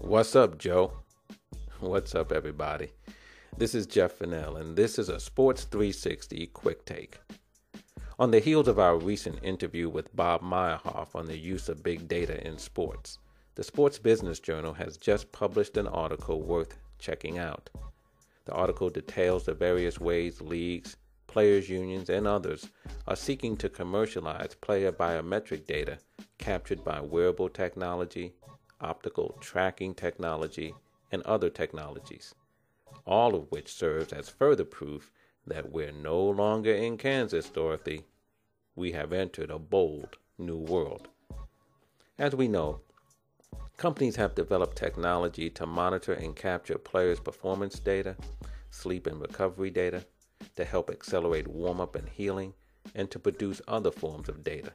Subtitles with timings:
[0.00, 0.92] What's up, Joe?
[1.80, 2.90] What's up, everybody?
[3.56, 7.18] This is Jeff Fennell, and this is a Sports 360 quick take.
[8.18, 12.06] On the heels of our recent interview with Bob Meyerhoff on the use of big
[12.06, 13.18] data in sports,
[13.56, 17.70] the Sports Business Journal has just published an article worth checking out.
[18.44, 22.68] The article details the various ways leagues, players' unions, and others
[23.08, 25.98] are seeking to commercialize player biometric data
[26.38, 28.34] captured by wearable technology,
[28.80, 30.74] optical tracking technology,
[31.12, 32.34] and other technologies,
[33.06, 35.12] all of which serves as further proof
[35.46, 38.04] that we're no longer in Kansas, Dorothy.
[38.74, 41.08] We have entered a bold new world.
[42.18, 42.80] As we know,
[43.76, 48.16] companies have developed technology to monitor and capture players' performance data,
[48.70, 50.04] sleep and recovery data,
[50.56, 52.54] to help accelerate warm up and healing,
[52.94, 54.72] and to produce other forms of data.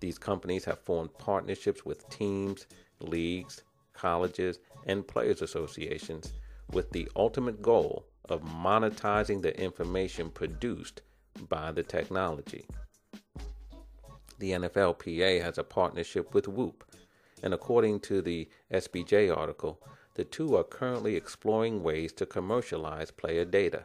[0.00, 2.66] These companies have formed partnerships with teams,
[3.00, 3.62] leagues,
[3.92, 6.32] colleges, and players' associations
[6.70, 11.02] with the ultimate goal of monetizing the information produced
[11.48, 12.66] by the technology.
[14.38, 16.84] The NFLPA has a partnership with Whoop,
[17.42, 19.80] and according to the SBJ article,
[20.14, 23.84] the two are currently exploring ways to commercialize player data.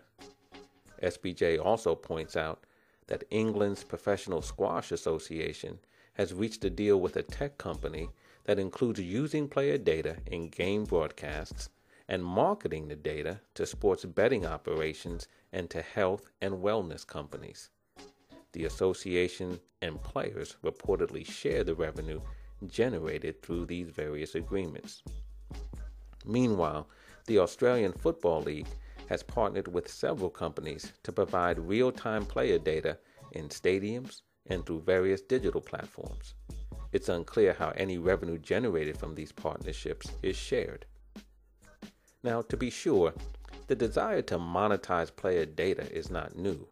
[1.02, 2.66] SBJ also points out
[3.08, 5.80] that England's Professional Squash Association
[6.20, 8.09] has reached a deal with a tech company
[8.44, 11.70] that includes using player data in game broadcasts
[12.09, 17.70] and marketing the data to sports betting operations and to health and wellness companies.
[18.52, 22.20] The association and players reportedly share the revenue
[22.67, 25.02] generated through these various agreements.
[26.25, 26.90] Meanwhile,
[27.28, 28.67] the Australian Football League
[29.08, 32.97] has partnered with several companies to provide real time player data
[33.31, 36.34] in stadiums and through various digital platforms.
[36.92, 40.86] It's unclear how any revenue generated from these partnerships is shared.
[42.23, 43.14] Now, to be sure,
[43.68, 46.68] the desire to monetize player data is not new,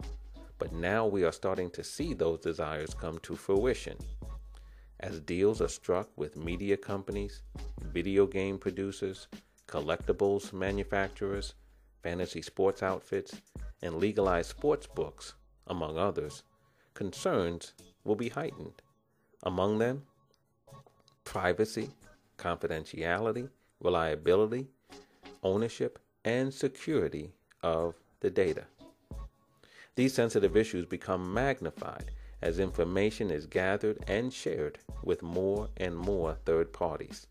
[0.58, 3.98] but now we are starting to see those desires come to fruition.
[5.00, 7.44] As deals are struck with media companies,
[7.84, 9.28] video game producers,
[9.68, 11.54] collectibles manufacturers,
[12.02, 13.36] fantasy sports outfits,
[13.84, 15.36] and legalized sports books,
[15.68, 16.42] among others,
[16.98, 17.74] concerns
[18.06, 18.82] will be heightened.
[19.44, 20.02] Among them,
[21.26, 21.92] privacy,
[22.40, 23.50] confidentiality,
[23.80, 24.66] reliability,
[25.44, 27.30] ownership, and security
[27.62, 28.64] of the data.
[29.94, 32.10] These sensitive issues become magnified
[32.42, 37.28] as information is gathered and shared with more and more third parties.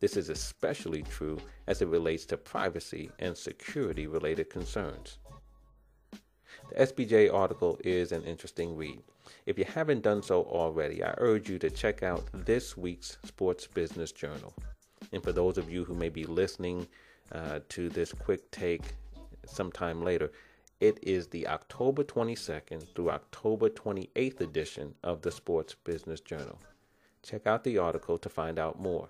[0.00, 5.18] This is especially true as it relates to privacy and security related concerns.
[6.68, 9.00] The SBJ article is an interesting read.
[9.46, 13.66] If you haven't done so already, I urge you to check out this week's Sports
[13.66, 14.52] Business Journal.
[15.12, 16.86] And for those of you who may be listening
[17.32, 18.82] uh, to this quick take
[19.46, 20.30] sometime later,
[20.80, 26.58] it is the October 22nd through October 28th edition of the Sports Business Journal.
[27.22, 29.08] Check out the article to find out more.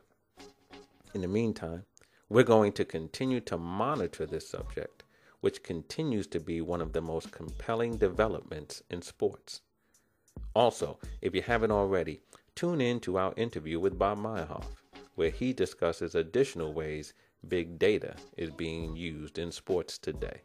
[1.13, 1.85] In the meantime,
[2.29, 5.03] we're going to continue to monitor this subject,
[5.41, 9.61] which continues to be one of the most compelling developments in sports.
[10.55, 12.21] Also, if you haven't already,
[12.55, 14.65] tune in to our interview with Bob Meyerhoff,
[15.15, 17.13] where he discusses additional ways
[17.49, 20.43] big data is being used in sports today.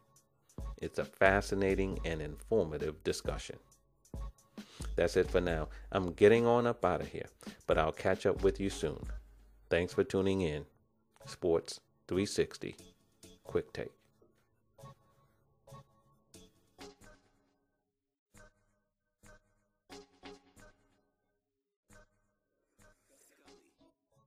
[0.82, 3.58] It's a fascinating and informative discussion.
[4.96, 5.70] That's it for now.
[5.92, 7.28] I'm getting on up out of here,
[7.66, 9.00] but I'll catch up with you soon.
[9.70, 10.66] Thanks for tuning in.
[11.26, 12.76] Sports 360
[13.44, 14.03] Quick Take.